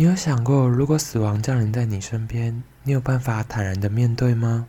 [0.00, 4.66] 你有想过，如果死亡降临在你身边，你有办法坦然的面对吗？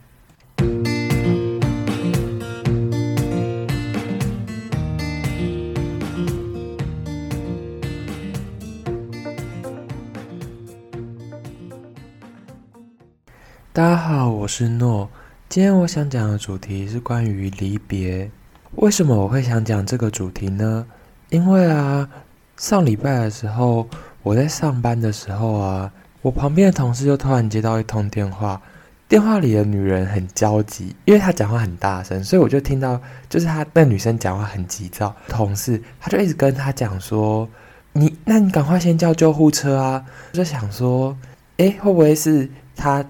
[13.71, 15.09] 大家好，我是诺。
[15.48, 18.29] 今天我想讲的主题是关于离别。
[18.75, 20.86] 为什么我会想讲这个主题呢？
[21.29, 22.09] 因为啊，
[22.57, 23.88] 上礼拜的时候，
[24.24, 25.92] 我在上班的时候啊，
[26.22, 28.62] 我旁边的同事就突然接到一通电话，
[29.08, 35.16] 电话里的女人很焦急，因为她讲话很大声，所以我就听到，就是她那女生讲话很急躁。
[35.28, 37.48] 同事他就一直跟她讲说
[37.94, 41.17] ：“你，那你赶快先叫救护车啊！”我就想说
[41.58, 43.03] ：“诶，会不会是她？”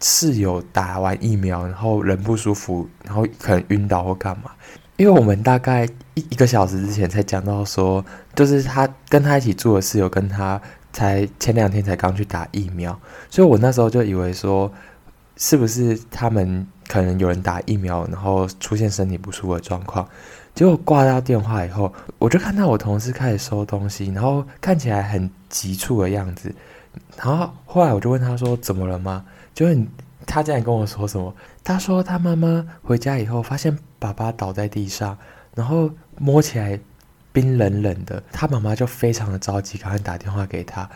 [0.00, 4.52] 室友打完疫苗，然后人不舒服，然后可能晕倒或干嘛？
[4.98, 5.84] 因为我们大概
[6.14, 10.60] 一一个小时之前才讲到说，就是他跟他一起住的室友跟他
[10.92, 12.98] 才前两天才刚去打疫苗，
[13.30, 14.70] 所以我那时候就以为说，
[15.36, 20.06] 是不是他们可能有人打疫苗，然后出现身体不舒服的状况？
[20.52, 26.52] 结果挂掉电话以后，我就看到我同事开始收东西，然后看起来很急促的样子，
[27.16, 29.88] 然后后来我就问他说：“怎么了吗？”就你，
[30.26, 31.32] 他竟然跟我说什么？
[31.62, 35.16] 他说他妈妈回家以后发现爸爸倒在地上，
[35.54, 36.78] 然后摸起来
[37.32, 38.22] 冰冷冷的。
[38.32, 40.88] 他妈妈就非常的着急，赶快打电话给他。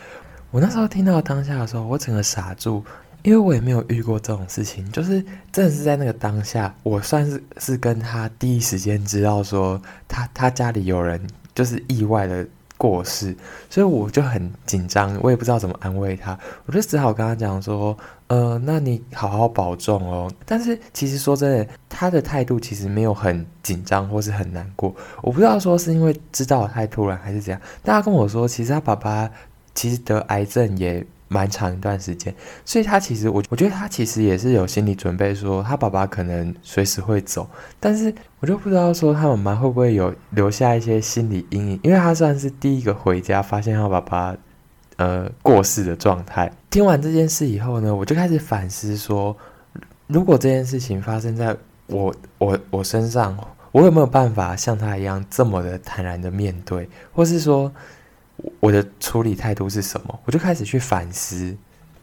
[0.51, 2.83] 我那时候听到当下的时候，我整个傻住，
[3.23, 4.89] 因为我也没有遇过这种事情。
[4.91, 11.19] 就是真的是在那个当下，我算是是跟他第一时间知道说他他家里有人
[11.55, 12.47] 就是意外的。
[12.83, 13.33] 过世，
[13.69, 20.29] 所以我就很紧张，我也不知道怎么安慰他，我就只好跟他讲说，呃，那你好好保重哦。
[20.45, 27.61] 但是其实说真的，他的态度其实没有很紧张或是很难过，我不知道说是因为知道太突然还是怎样。
[27.81, 29.31] 但他跟我说，其实他爸爸
[29.73, 31.05] 其实得癌症也。
[31.33, 32.31] 蛮长一段时间，
[32.63, 44.37] 所以他其实我我觉得他其实也是有心理准备，说他爸爸可能随时会走，但是我就不知道说他妈妈会不会有留下一些心理阴影，因为他算是第一个回家发现他爸爸
[44.97, 46.51] 呃过世的状态。
[46.69, 49.35] 听完这件事以后呢，我就开始反思说，
[50.05, 51.57] 如果这件事情发生在
[51.87, 53.35] 我我我身上，
[53.71, 57.71] 我有没有办法像他一样这么的坦然的面对，或是说？
[58.59, 60.19] 我的处理态度是什么？
[60.25, 61.55] 我就开始去反思。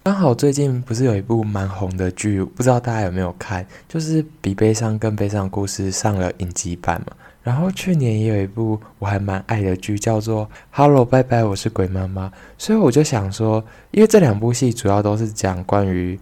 [0.02, 3.66] 刚好最近不是有一部蛮红的剧，不知道大家有没有看？
[3.88, 7.12] 就是比悲伤更悲伤的故事上了影集版嘛。
[7.42, 12.28] 然后去年也有一部我还蛮爱的剧，叫做《Hello 拜拜，我是鬼妈妈》。
[12.56, 16.18] 所以我就想说，因为这两部戏主要都是讲关于。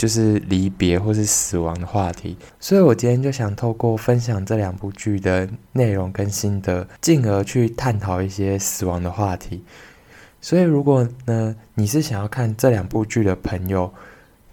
[0.00, 9.62] 就是离别或是死亡的话题，所以我今天就想透过分享这两部剧的内容跟心得，进而去探讨一些死亡的话题。
[10.40, 13.92] 所以如果呢，你是想要看这两部剧的朋友，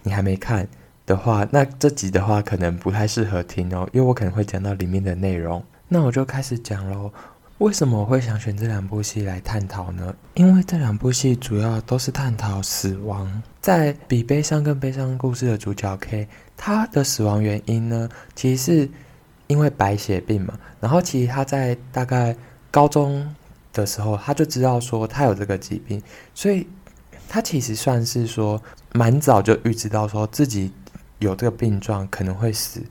[0.03, 0.67] 你还没看
[1.05, 5.63] 的话，那这集的话可能不太适合听哦，因为我可能会讲到里面的内容。
[5.87, 7.09] 那我就开始讲喽。
[7.59, 10.15] 为什么我会想选这两部戏来探讨呢？
[10.35, 13.41] 因为这两部戏主要都是探讨死亡。
[13.59, 18.89] 在比悲伤更悲伤故事的主角 K，他的死亡原因呢，其实是
[19.47, 20.53] 因为白血病嘛。
[20.79, 22.35] 然后其实他在大概
[22.69, 23.27] 高中
[23.73, 25.99] 的时候，他就知道说他有这个疾病，
[26.35, 26.67] 所以
[27.27, 28.61] 他其实算是说
[28.93, 30.71] 蛮早就预知到说自己
[31.17, 32.83] 有这个病状可能会死。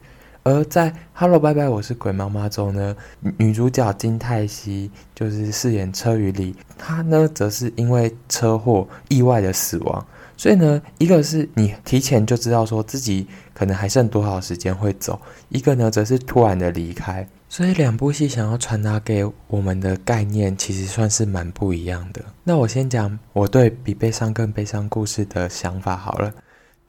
[0.47, 2.95] 而在《Hello 拜拜，我是鬼妈妈》中呢，
[3.37, 10.07] 女主角金泰熙就是饰演车鱼里，她呢则是因为车祸意外的死亡。
[10.37, 17.27] 所以呢，一个是你提前就知道说自己可能还剩多少时间会走，一个呢则是突然的离开。
[17.49, 22.23] 所以两部戏想要传达给我们的概念，其实算是蛮不一样的。
[22.45, 26.33] 那我先讲我对比悲伤更悲伤故事的想法好了。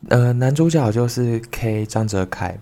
[0.09, 2.55] 呃，男主角就是 K 张哲凯。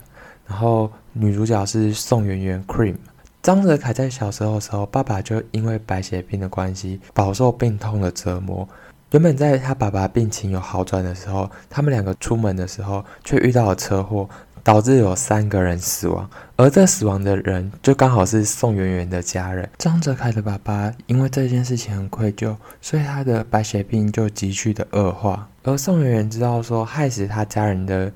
[0.47, 2.95] 然后女主角是宋媛媛 Cream。
[3.41, 8.67] 张哲凯在小时候的时候，爸爸就因为白血病的关系，饱受病痛的折磨。
[9.11, 14.27] 原本在他爸爸病情有好转的时候，他们两个出门的时候，却遇到了车祸，
[14.63, 16.27] 导致有三个人死亡。
[16.55, 19.69] 而这死亡的人，就刚好是宋媛媛的家人。
[19.77, 25.47] 张哲凯的爸爸因为这件事情很愧疚，所以他的白血病就急剧的恶化。
[25.63, 28.11] 而宋媛媛知道说害死他家人的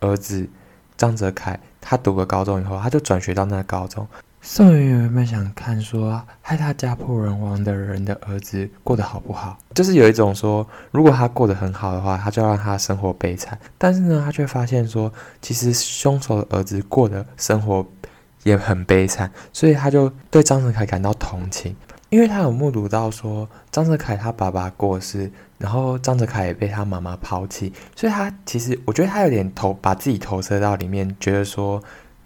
[0.00, 0.48] 儿子。
[1.00, 4.06] 张哲凯，他读了高中以后，他就转学到那个高中。
[4.42, 13.58] 宋媛媛原本想看说，害他家破人亡的人的儿子过得好不好，就是有一种说，如果他过得很好的话，他就让他生活悲惨。
[13.78, 15.10] 但是呢，他却发现说，
[15.40, 17.86] 其实凶手的儿子过的生活
[18.42, 21.74] 也很悲惨，所以他就对张哲凯感到同情。
[22.10, 31.82] 因为他有目睹到说张哲凯他爸爸过世，然后张哲凯也被他妈妈抛弃，所以他其实我觉得他有点投把自己投射到里面，觉得说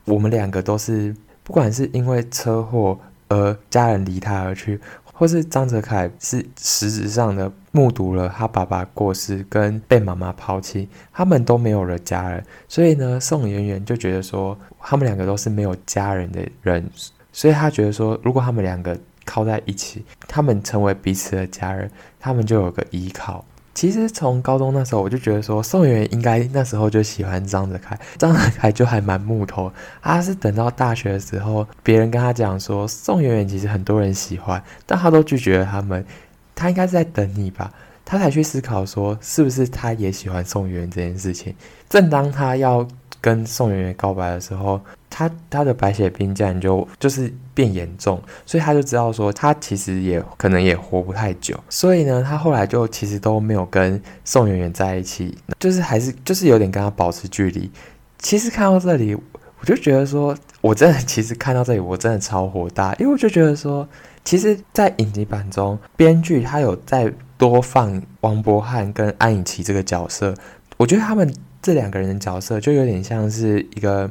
[0.06, 2.98] 我们两个都是不管是因为车祸
[3.28, 4.80] 而家人离他而去。
[5.16, 16.90] 或是张哲凯是实质上的目睹了他爸爸过世跟被妈妈抛弃，他们都没有了家人，所以呢，宋媛媛就觉得说他们两个都是没有家人的人，
[17.32, 23.44] 所以他觉得说如果他们两个靠在一起，他们成为彼此的家人，他们就有个依靠。
[23.74, 29.72] 其实从高中那时候我就觉得说，宋媛媛应该那时候就喜欢张哲凯，张哲凯就还蛮木头。
[30.00, 36.06] 他是等到大学的时候，别人跟他讲说，宋媛媛其实很多人喜欢，但他都拒绝了他们。
[36.54, 37.72] 他应该是在等你吧，
[38.04, 41.52] 他才去思考说，是不是他也喜欢宋媛媛这件事情。
[41.88, 42.86] 正当他要
[43.24, 44.78] 跟宋媛媛告白的时候，
[45.08, 57.70] 他他的白血病竟然就就是变严重，所以他就知道说他其实也可能也活不太久，所以呢，他后来就其实都没有跟宋媛媛在一起，就是还是就是有点跟他保持距离。
[58.18, 63.88] 其实看到这里，我就觉得说，我真的其实看到这里，我真的超火大，因为我就觉得说，
[64.22, 70.34] 其实，在影集版中，编剧他有再多放王柏翰跟安以琪这个角色，
[70.76, 71.34] 我觉得他们
[71.64, 74.08] 这两个人的角色就有点像是一个。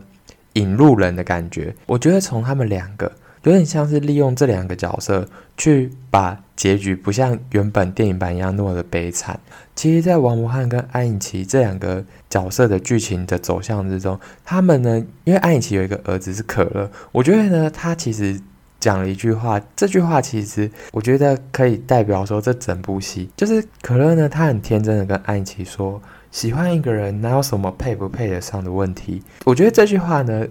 [0.55, 3.11] 引路人的感觉，我觉得从他们两个
[3.41, 5.27] 有点像是利用这两个角色
[5.57, 9.39] 去把结局不像原本电影版一样那么的悲惨。
[9.73, 18.39] 其实，在王博翰跟安以琪这两个角色的剧情的走向之中，他们呢，因为安以琪有一个儿子是可乐，我觉得呢，他其实
[18.79, 25.99] 讲了一句话，这句话其实我觉得可以代表说这整部戏，就是可乐呢，他很天真的跟安琪说。
[26.33, 29.21] 喜欢一个人哪有什么配不配得上的问题？
[29.45, 30.47] 我觉得这句话呢，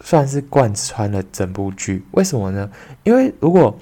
[0.00, 2.04] 算是贯穿了整部剧。
[2.10, 2.70] 为什么呢？
[3.04, 3.74] 因为如果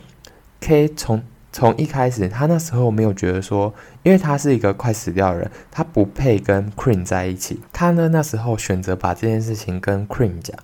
[0.61, 1.21] K 从
[1.53, 3.75] 从一开始他那时候没有觉得说，
[4.05, 7.61] 因为他是一个快死掉的人，他不配跟 Queen 在一起。
[7.73, 10.56] 他呢那时候选择把这件事情跟 Queen 讲，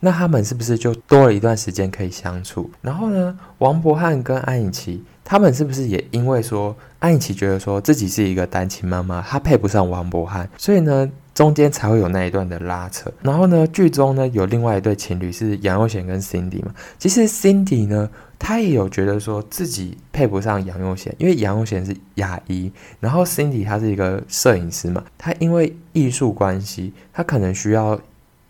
[0.00, 2.70] 那他们是不是就多了一段时间可以相处？
[2.80, 5.04] 然后呢，王博翰跟安以琪。
[5.24, 13.10] 他们是不是也因为说安以琪觉得说自己是一个单亲妈妈，她配不上王博翰，所以呢中间才会有那一段的拉扯。
[13.22, 27.98] 然后呢剧中呢有另外一对情侣是杨佑贤跟 Cindy 嘛，其实 Cindy 呢她也有觉得说自己配不上杨佑贤，因为杨佑贤是牙医，然后 Cindy 她是一个摄影师嘛，她因为艺术关系，她可能需要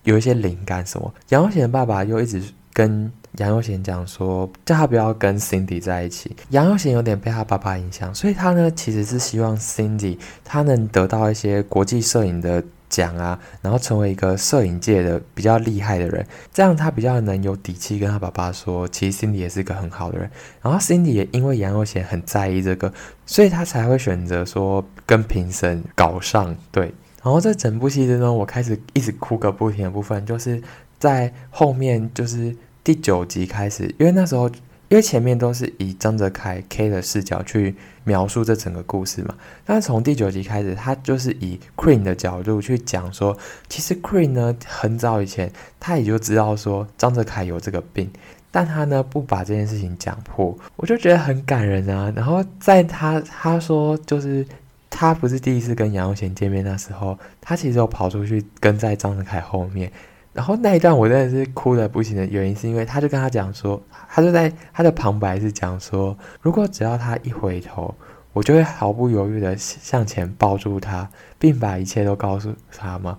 [0.02, 1.14] 有一些灵感什么。
[1.28, 2.42] 杨佑贤的爸爸又一直
[2.72, 3.12] 跟。
[3.38, 6.36] 杨佑贤讲说，叫他不要跟 Cindy 在一起。
[6.50, 20.30] 杨佑贤有点被他爸爸影响，所以他呢其实是希望 Cindy 他能得到一些国际摄影的奖啊，然后成为一个摄影界的比较厉害的人，这样他比较能有底气跟他爸爸说，其实 Cindy 也是一个很好的人。
[20.62, 22.92] 然后 Cindy 也因为杨佑贤很在意这个，
[23.26, 26.54] 所以他才会选择说跟评审搞上。
[26.70, 30.62] 对，然后在整部戏之中，我开始一直哭个不停的部分，就是
[31.00, 32.54] 在后面就是。
[32.84, 34.46] 第九集开始，因为那时候，
[34.90, 39.34] 因为前面都是以张哲凯 K 的视角去描述这整个故事嘛，
[39.64, 43.36] 但是从第九集开始，他就是以 Queen 的角度去讲说，
[43.70, 45.50] 其实 Queen 呢，很早以前
[45.80, 48.10] 他也就知道说张哲凯有这个病，
[48.50, 52.12] 但他呢不把这件事情讲破，我就觉得很感人啊。
[52.14, 54.46] 然后在他他说就是
[54.90, 59.90] 他不是第一次跟杨祐贤见面那时候，他其实有跑出去跟在张哲凯后面。
[60.34, 67.94] 然后那一段我真的是哭得不行的原因，是因为他就跟他讲说，他就在他的旁白是讲说，如果只要他一回头，
[68.32, 73.16] 我就会毫不犹豫地向前抱住他，并把一切都告诉他吗？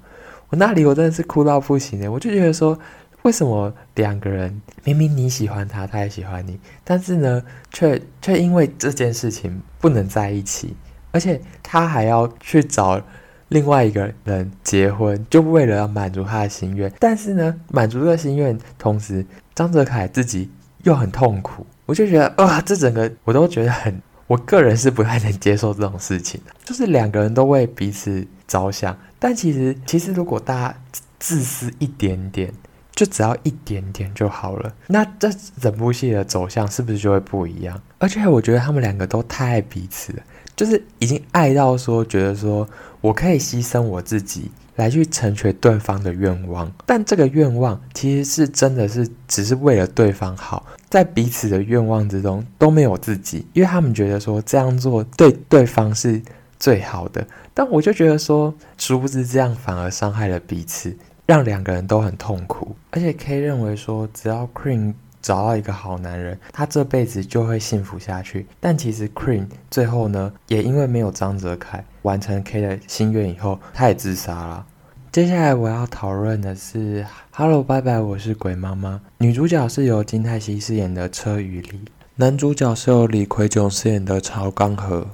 [0.49, 2.77] 我那里我真的是哭到不行的，我就觉得说，
[3.21, 7.41] 为什么两个人明明你喜欢他，他也喜欢你，但是呢，
[7.71, 10.75] 却却因为这件事情不能在一起，
[11.11, 13.01] 而且他还要去找。
[13.49, 20.49] 另外一个人结婚，就为了要满足他的心愿，但是呢，满足这个心愿，同时张哲凯自己
[20.83, 30.75] 又很痛苦，我就觉得哇，这整个我都觉得很，我个人是不太能接受这种事情，就是两个人都为彼此着想，但其实其实如果大家
[31.19, 32.51] 自私一点点，
[32.93, 35.29] 就只要一点点就好了，那这
[35.61, 37.79] 整部戏的走向是不是就会不一样？
[37.99, 40.19] 而且我觉得他们两个都太彼此了。
[40.55, 42.67] 就是已经爱到说，觉得说
[43.01, 56.21] 我可以牺牲我自己来去成全对方的愿望，但这个愿望其实是真的是只是为了对方好，在彼此的愿望之中都没有自己，因为他们觉得说这样做对对方是
[56.57, 60.95] 最好的，但我就觉得说，殊不知这样反而伤害了彼此，
[61.25, 64.93] 让两个人都很痛苦，而且 K 认为说，只要 Cream
[65.25, 68.45] 找到一个好男人，他这辈子就会幸福下去。
[68.59, 74.63] 但其实 Cream 最后呢，也因为没有张泽凯完成 K 的心愿以后，他也自杀了。
[75.11, 79.01] 接下来我要讨论的是，Hello，拜拜，我是鬼妈妈。
[79.17, 81.81] 女主角是由金泰熙饰演的车雨梨，
[82.17, 85.07] 男主角是由李奎炯饰演的曹刚和。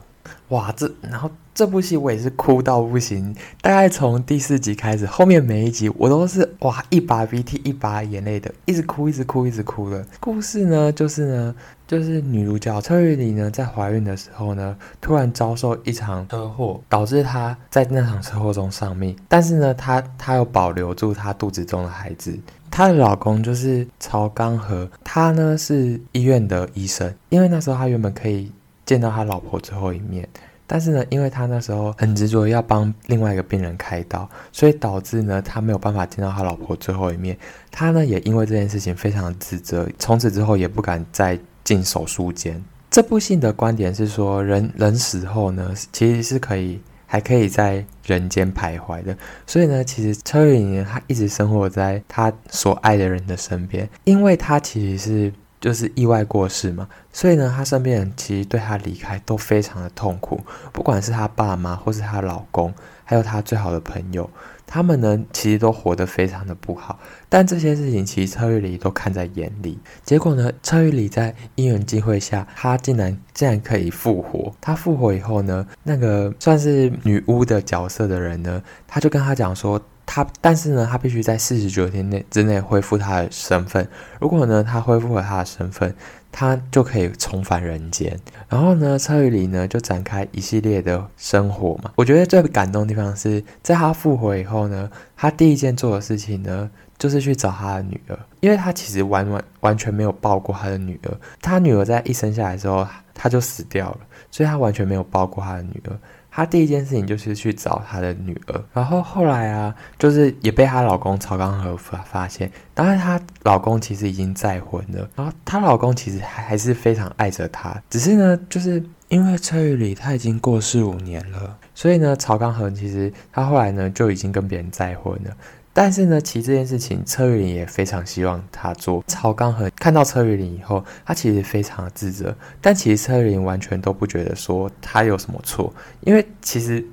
[0.50, 1.32] 哇，这然后。
[1.54, 10.06] 这部戏我也是哭到不行，大概从第四集开始，后面每一集我都是哇一把鼻涕一把眼泪的，一直哭一直哭一直哭的。
[10.20, 11.56] 故事呢，就是呢，
[11.86, 19.16] 就是女主角车玉里呢在怀孕的时候呢，突然遭受一场车祸，导致她在那场车祸中丧命。
[19.28, 22.38] 但是呢，她她有保留住她肚子中的孩子。
[22.72, 28.50] 她的老公就是曹刚和，他呢是医院的医生，因为那时候他原本可以
[28.86, 30.26] 见到他老婆最后一面。
[30.74, 37.38] 但是呢，因为他那时候很执着要帮另外一个病人开刀，所以导致呢他没有办法见到他老婆最后一面。
[37.70, 42.64] 他呢也因为这件事情非常自责，从此之后也不敢再进手术间。
[42.90, 49.14] 这部戏的观点是说，人人死后呢，其实是可以还可以在人间徘徊的。
[49.46, 55.34] 所以呢，其实车玉里他一直生活在他所爱的人的身边，因为他其实是。
[55.62, 60.42] 就是意外过世嘛，所以呢，他身边人其实对他离开都非常的痛苦，
[60.74, 62.74] 不管是他爸妈，或是他老公，
[63.06, 64.28] 还有他最好的朋友，
[64.66, 66.98] 他们呢其实都活得非常的不好。
[67.30, 69.78] 但这些事情其实车玉里都看在眼里。
[70.04, 74.52] 结果呢，车玉里在因缘机会下，他竟然竟然可以复活。
[74.60, 79.80] 他复活以后呢，那个算是女巫的角色的人呢，他就跟他讲说。
[80.14, 83.88] 他，但是呢，他必须在四十九天内之内恢复他的身份。
[84.20, 85.96] 如果呢，他恢复了他的身份，
[86.34, 88.20] 他就可以重返人间。
[88.50, 91.94] 然后呢，车玉里呢就展开一系列的生活嘛。
[91.96, 101.18] 我觉得最感动的地方是在他复活以后呢，他第一件做的事情呢，就是去找他的女儿，因为他其实完完完全没有抱过他的女儿。
[101.42, 104.00] 他女儿在一生下来的时候，他就死掉了，
[104.30, 105.98] 所以他完全没有抱过他的女儿。
[106.32, 125.36] 她第一件事情就是去找她的女儿，然后后来啊，就是也被她老公曹刚和发发现，当然她老公其实已经再婚了，然后她老公其实还还是非常爱着她，只是呢，就是因为崔玉里她已经过世五年了，所以呢，曹刚和其实她后来呢就已经跟别人再婚了。
[125.74, 129.04] 但是呢，其实这件事情，车玉里也非常希望他做。
[129.08, 136.86] 曹刚和看到车玉里以后，他其实非常的自责，但其实车玉里完全都不觉得说他有什么错，因为其实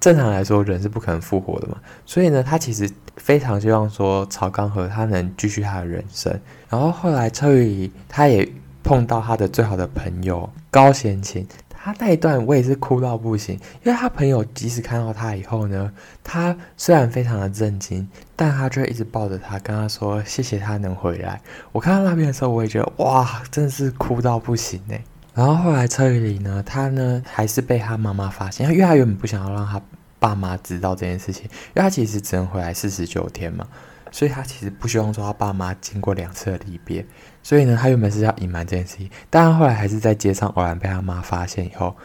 [0.00, 1.76] 正常来说，人是不可能复活的嘛。
[2.06, 6.40] 所以呢，他其实非常希望说曹刚和他能继续他的人生。
[6.70, 8.48] 然后后来车玉里他也
[8.82, 11.46] 碰到他的最好的朋友高贤琴。
[11.84, 21.40] 他那一段我也是哭到不行，因为他朋友即使看到他以后呢，他虽然非常的震惊，但他却一直抱着他，跟他说谢谢他能回来。
[21.72, 25.02] 我看到那边的时候，我也觉得哇，真的是哭到不行哎。
[25.34, 29.82] 然后后来车玉里呢，他呢还是被他妈妈发现，因为他原本不想要让他
[30.20, 33.66] 爸妈知道这件事情，因为他其实只能回来四十九天嘛。
[34.12, 37.04] 所以他其实不希望说他爸妈经过两次的离别，
[37.42, 41.96] 所以呢，他原本是要隐瞒这件事情，但后来还是在街上偶然被他妈发现以后，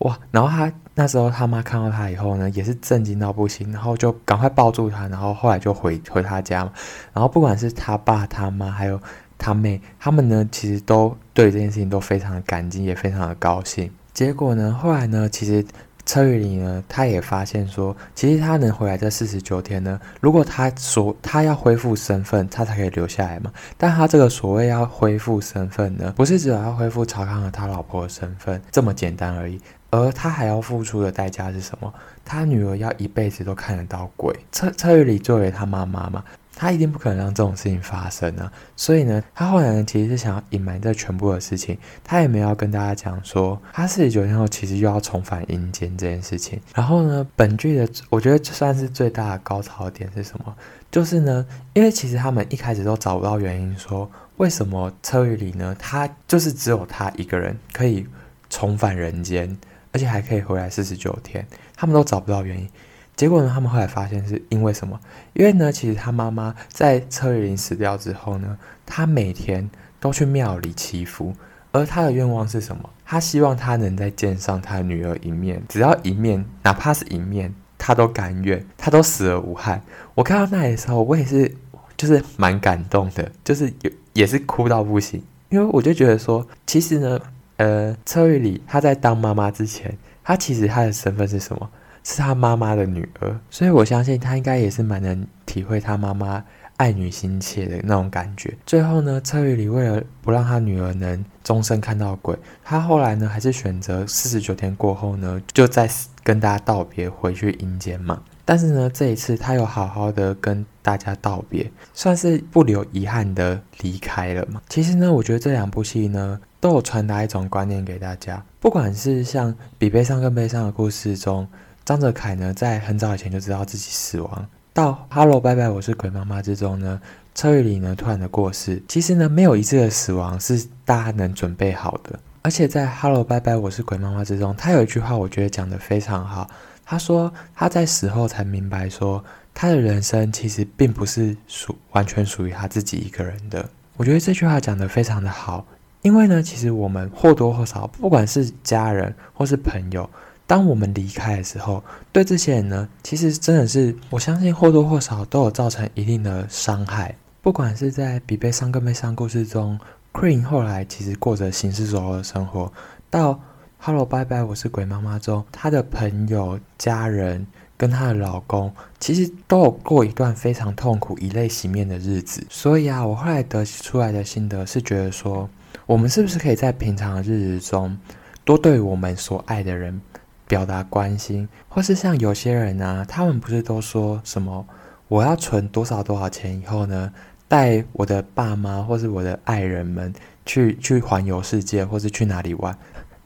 [0.00, 0.16] 哇！
[0.30, 6.72] 然后他那时候他妈看到他以后呢，也是震惊到不行，然后就赶快抱住他，然后后来就回回他家嘛。
[7.12, 9.00] 然后不管是他爸、他妈还有
[9.38, 13.90] 他妹，他们呢其实都对这件事情都非常的感激，也非常的高兴。
[14.12, 15.64] 结果呢，后来呢，其实。
[16.06, 23.50] 车玉里呢，他也发现说，其实他能回来这四十九天呢，如果他说他要恢复身份，他才可以留下来嘛。
[23.78, 31.92] 但他这个所谓要恢复身份呢，不是只有要恢复曹康和他老婆的身份这么简单而已，而他还要付出的代价是什么？
[32.24, 34.34] 他女儿要一辈子都看得到鬼。
[34.52, 36.22] 车车玉里作为他妈妈嘛。
[36.56, 38.52] 他一定不可能让这种事情发生啊！
[38.76, 46.60] 所以呢，他后来呢，其实是想要隐瞒这全部的事情，他也没有跟大家讲说，他四十九天后其实又要重返阴间这件事情。
[46.74, 50.54] 然后呢，本剧的我觉得算是最大的高潮点是什么？
[50.90, 58.06] 就是呢，因为其实他们一开始都找不到原因，说为什么车玉里呢，他就是只有他一个人可以
[58.48, 59.56] 重返人间，
[59.90, 61.44] 而且还可以回来四十九天，
[61.74, 62.68] 他们都找不到原因。
[63.16, 64.98] 结果呢，他们后来发现是因为什么？
[65.34, 71.32] 因为呢，其实他妈妈在车玉里死掉之后呢，他每天都去庙里祈福，
[71.70, 72.90] 而他的愿望是什么？
[73.04, 79.80] 他希望他能再见上他女儿一面，只要一面，哪怕是一面，他都甘愿，他都死而无憾。
[80.14, 81.54] 我看到那里的时候，我也是，
[81.96, 87.20] 就是蛮感动的，就是也也是哭到不行，因为我就觉得说，其实呢，
[87.58, 91.70] 呃，车玉里他在当妈妈之前，他其实他的身份是什么？
[92.04, 96.44] 是他妈妈的女儿，所以我相信他应该也是蛮能体会他妈妈
[96.76, 98.54] 爱女心切的那种感觉。
[98.66, 105.88] 最后呢，车玉里为了不让他女儿能终身看到鬼，他后来呢还是选择四十九天过后呢，就再
[106.22, 108.22] 跟大家道别，回去阴间嘛。
[108.46, 114.60] 但是呢，这一次他有好好的跟大家道别，算是不留遗憾的离开了嘛。
[114.68, 121.48] 其实呢，我觉得这两部戏呢，都有传达一种观念给大家，不管是像《比悲伤更悲伤的故事》中，
[121.84, 126.98] 张哲凯呢在很早以前就知道自己死亡，到《哈喽拜拜我是鬼妈妈》之中呢，
[127.34, 132.18] 车玉里呢突然的过世，其实呢没有一次的死亡是大家能准备好的。
[132.40, 136.48] 而且在《哈喽拜拜我是鬼妈妈》之中，他有一句话我觉得讲得非常好。
[136.86, 139.22] 他说他在死后才明白，说
[139.52, 143.68] 他的人生其实并不是属完全属于他自己一个人的。
[143.98, 145.66] 我觉得这句话讲得非常的好，
[146.00, 150.08] 因为呢，其实我们或多或少，不管是家人或是朋友，
[150.46, 151.82] 当我们离开的时候，
[152.12, 157.14] 对这些人呢，其实真的是我相信或多或少都有造成一定的伤害。
[157.42, 159.78] 不管是在比悲伤更悲伤故事中
[160.12, 162.72] ，Queen 后来其实过着行尸走肉的生活，
[163.10, 163.40] 到。
[163.86, 167.46] Hello，拜拜，我是鬼妈妈中，她的朋友、家人
[167.76, 172.42] 跟她的老公，其实都有过一段非常痛苦、以泪洗面的日子。
[172.48, 175.46] 所以啊，我后来得出来的心得是觉得说，
[175.84, 177.94] 我们是不是可以在平常的日子中，
[178.42, 180.00] 多对我们所爱的人
[180.46, 184.66] 表达关心，或是像有些人啊，他们不是都说什么，
[185.08, 187.12] 我要存多少多少钱以后呢，
[187.48, 190.12] 带我的爸妈或是我的爱人们
[190.44, 192.76] 去去环游世界，或是去哪里玩。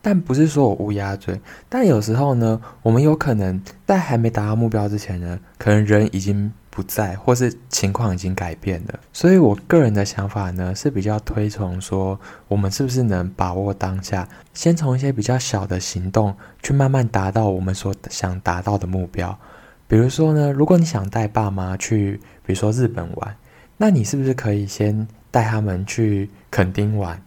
[0.01, 9.01] 但不是说我乌鸦嘴，但有时候呢，我们有可能在还没达到目标之前呢，可能人已经不在，或是情况已经改变了。
[9.13, 19.37] 所以我个人的想法呢，是比较推崇说，我们是不是能把握当下，先从一些比较小的行动，去慢慢达到我们所想达到的目标。
[19.89, 23.37] 比如说呢，如果你想带爸妈去，比如说日本玩，
[23.77, 27.21] 那你是不是可以先带他们去垦丁玩？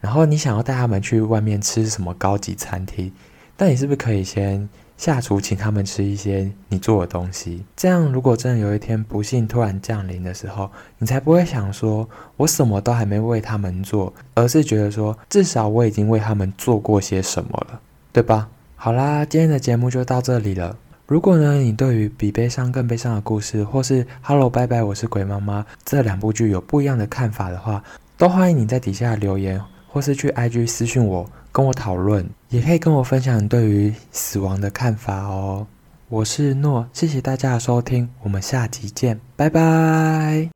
[0.00, 3.12] 然后你想要带他们去外面吃什么高级餐厅，
[3.58, 4.66] 那你是不是可以先
[5.04, 7.62] 下厨请他们吃一些你做的东西？
[7.76, 17.78] 这样如果真的有一天不幸突然降临的时候，你才不会想说我什么都还没为他们做，而是觉得说至少我已经为他们做过些什么了，
[18.14, 18.48] 对吧？
[18.76, 20.74] 好啦，今天的节目就到这里了。
[21.06, 27.84] 如果呢，你对于比悲伤更悲伤的故事，或是 Hello 拜拜我是鬼妈妈这两部剧有不一样的看法的话，
[28.16, 29.60] 都欢迎你在底下留言。
[29.94, 35.64] 或是去 IG 私讯我，跟我讨论，也可以跟我分享你对于死亡的看法哦。
[36.08, 40.50] 我是诺，谢谢大家的收听，我们下集见，拜拜。